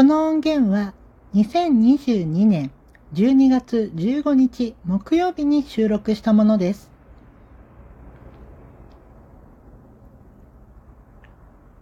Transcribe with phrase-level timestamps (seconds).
[0.00, 0.94] この音源は
[1.34, 2.70] 2022年
[3.12, 6.90] 12月15日木曜日に収録したものです。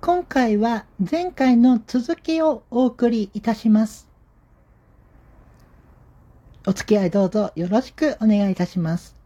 [0.00, 4.08] 今回は前回の続きをお送りいたします。
[6.68, 9.16] お付き合いどうぞよろしくお願いいたします。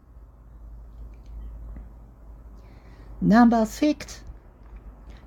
[3.21, 4.23] No.6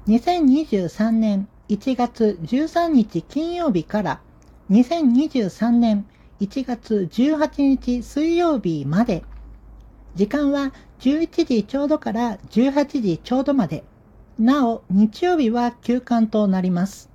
[0.09, 4.21] 2023年1月13日金曜日から
[4.71, 6.05] 2023年
[6.39, 9.25] 1月18日水曜日まで。
[10.15, 13.85] 時間は11時ちょうどから18時ちょうどまで。
[14.39, 17.09] なお日曜日は休館となります。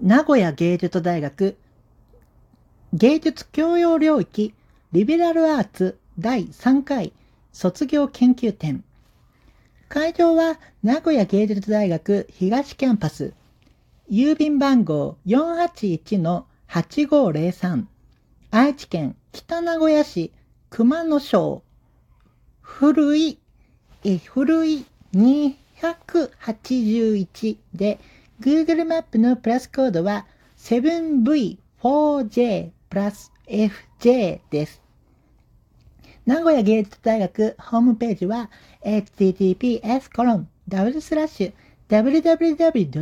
[0.00, 1.58] 名古屋芸術大学
[2.94, 4.54] 芸術教養領域
[4.92, 7.12] リベラルアーツ第3回
[7.52, 8.82] 卒業研究展。
[9.88, 13.32] 会場は名古屋芸術大学東キャンパス。
[14.10, 17.84] 郵便番号481-8503
[18.50, 20.30] 愛知県北名古屋市
[20.68, 21.62] 熊野町。
[22.60, 23.38] 古い
[24.26, 27.98] 古い281で
[28.40, 30.26] Google マップのプラスコードは
[30.58, 34.82] 7V4J プラス FJ です。
[36.28, 38.50] 名古屋芸術大学ホームページは
[38.84, 41.52] https コロンダブルスラッシュ
[41.88, 43.00] www.nua.ac.jp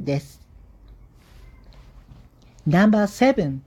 [0.00, 0.40] です。
[2.66, 3.60] No.7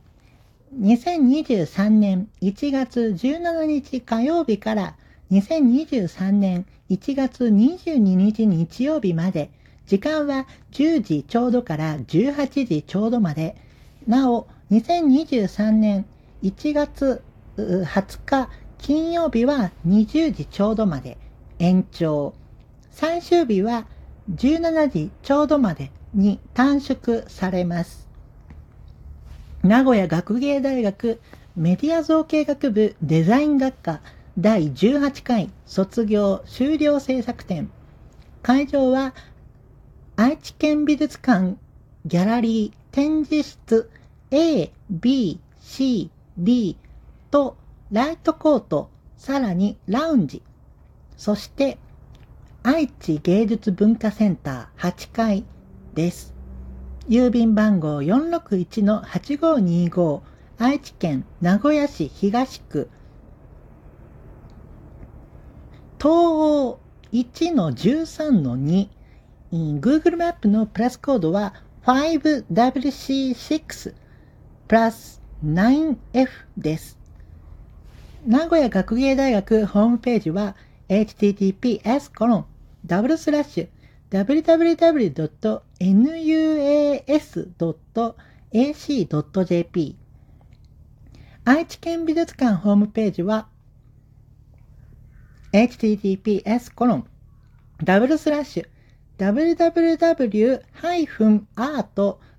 [0.77, 4.97] 2023年1月17日火曜日から
[5.31, 9.51] 2023年1月22日日曜日まで
[9.85, 13.55] 時間は10時ちょうどから18時ちょうどまで
[14.05, 16.05] なお2023年
[16.43, 17.21] 1月
[17.55, 21.17] 20日金曜日は20時ちょうどまで
[21.57, 22.33] 延長。
[22.91, 23.87] 最終日は
[24.35, 28.09] 17時ちょうどまでに短縮されます。
[29.63, 31.21] 名古屋学芸大学
[31.55, 34.01] メディア造形学部デザイン学科
[34.37, 37.69] 第18回卒業修了制作展。
[38.43, 39.13] 会場は
[40.17, 41.55] 愛知県美術館
[42.05, 43.89] ギャラリー展示室
[44.29, 46.75] A、B、C、D
[47.31, 47.55] と
[47.91, 50.41] ライトコート、さらにラウンジ、
[51.15, 51.77] そして
[52.61, 55.45] 愛知芸術文化センター8階
[55.93, 56.35] です。
[57.07, 60.21] 郵便番号461-8525
[60.57, 62.89] 愛知県名古屋市東区。
[65.99, 66.79] 東欧
[67.13, 68.89] 1-13-2
[69.53, 71.53] Google マップのプラスコードは
[71.85, 73.95] 5WC6
[74.67, 76.99] プラス 9F です。
[78.25, 80.57] 名古屋学芸大学ホームページは
[80.89, 82.45] https コロン
[82.85, 83.69] ダブルスラッシュ
[84.11, 85.55] www.nuas.ac.jp
[91.45, 93.47] 愛知県美術館ホームページは
[95.53, 97.07] https コロン
[97.81, 98.67] ダブルスラッシュ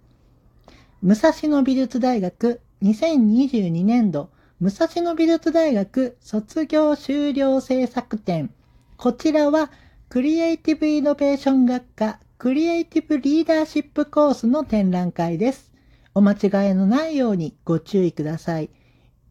[1.03, 4.31] 武蔵野美術大学2022年度
[4.61, 8.51] 武蔵野美術大学卒業修了制作展。
[8.97, 9.71] こちらは
[10.13, 15.73] クリエイティブイノベーション学科クリエイティブリーダーシップコースの展覧会です。
[16.15, 18.69] お間違いのないようにご注意ください。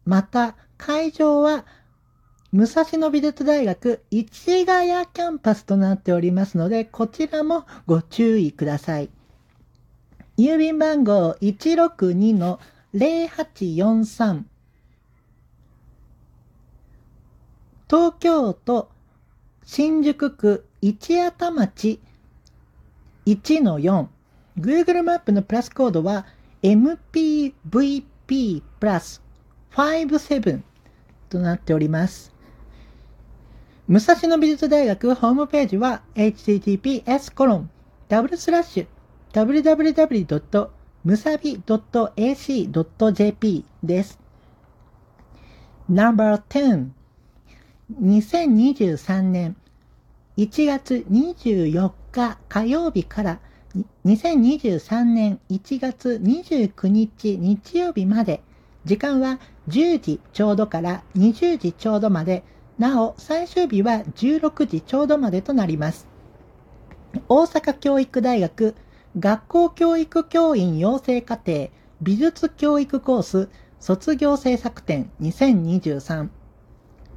[0.04, 1.64] また、会場は
[2.50, 9.08] 武蔵野美術大学市ヶ谷キャンパスとなっておりますので、こちらもご注意ください。
[10.36, 14.42] 郵便番号162-0843
[17.88, 18.90] 東京都
[19.64, 22.00] 新宿区一谷田町
[23.26, 24.06] 1-4
[24.58, 26.26] Google マップのプラスコードは
[26.64, 29.22] MPVP プラス
[29.70, 30.60] 57
[31.28, 32.34] となっております。
[33.86, 37.70] 武蔵野美術大学ホームページは https コロン
[38.08, 38.86] ダブルスラッシュ
[39.32, 40.68] www.
[41.04, 41.62] むさび
[42.16, 44.18] .ac.jp です。
[45.88, 46.88] No.10
[48.00, 49.56] 2023年
[50.38, 53.40] 1月24日火曜日から
[54.06, 58.42] 2023年1月29日日曜日まで
[58.86, 62.44] 時間は10時ちょうどから20時ちょうどまで
[62.78, 66.08] なお、最終日は16時ちょうどまでとなります。
[67.28, 68.74] 大阪教育大学
[69.18, 71.68] 学校教育教員養成課程
[72.00, 76.28] 美術教育コース卒業制作展2023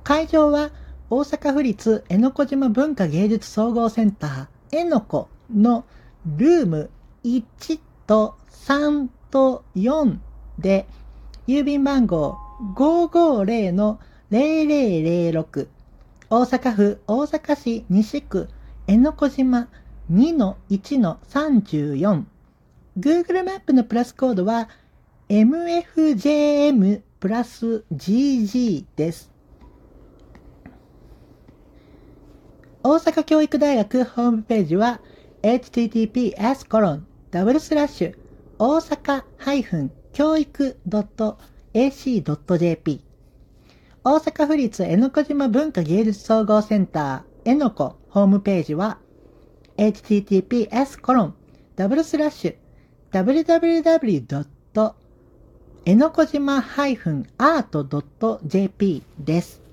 [0.03, 0.71] 会場は
[1.07, 5.85] 大阪府立江ノ小島文化芸術総合センター江ノ子の
[6.25, 6.89] ルーム
[7.23, 10.17] 1と3と4
[10.57, 10.87] で
[11.45, 12.39] 郵便番号
[12.75, 13.99] 550の
[14.31, 15.67] 0006
[16.31, 18.49] 大阪府大阪市西区
[18.87, 19.67] 江ノ小島
[20.11, 22.23] 2-1-34
[22.97, 24.69] Google マップのプラスコードは
[25.29, 29.34] MFJM プラス GG です。
[32.87, 35.01] 大阪教育大学ホームページは
[35.41, 38.15] https コロンダブルスラッシュ
[38.59, 39.23] 大阪
[40.13, 40.77] 教育
[41.73, 43.01] .ac.jp
[44.03, 48.99] 大阪府立江ノ小島文化芸術総合センター江ノ子ホームページは
[49.77, 51.33] https コロン
[51.75, 52.55] ダブルスラッシュ
[53.11, 54.93] www.
[55.85, 59.64] えのこじま -art.jp です。